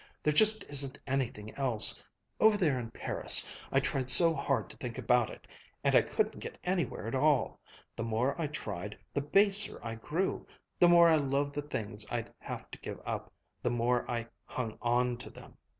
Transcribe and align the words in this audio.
There 0.23 0.33
just 0.33 0.63
isn't 0.67 0.97
anything 1.05 1.53
else. 1.53 2.01
Over 2.39 2.57
there 2.57 2.79
in 2.79 2.89
Paris, 2.89 3.55
I 3.71 3.79
tried 3.79 4.09
so 4.09 4.33
hard 4.33 4.67
to 4.71 4.77
think 4.77 4.97
about 4.97 5.29
it 5.29 5.45
and 5.83 5.93
I 5.93 6.01
couldn't 6.01 6.39
get 6.39 6.57
anywhere 6.63 7.05
at 7.05 7.13
all. 7.13 7.59
The 7.95 8.03
more 8.03 8.33
I 8.41 8.47
tried, 8.47 8.97
the 9.13 9.21
baser 9.21 9.79
I 9.85 9.93
grew; 9.93 10.47
the 10.79 10.87
more 10.87 11.07
I 11.07 11.17
loved 11.17 11.53
the 11.53 11.61
things 11.61 12.03
I'd 12.09 12.33
have 12.39 12.71
to 12.71 12.79
give 12.79 12.99
up, 13.05 13.31
the 13.61 13.69
more 13.69 14.09
I 14.09 14.25
hung 14.45 14.75
on 14.81 15.17
to 15.17 15.29
them. 15.29 15.55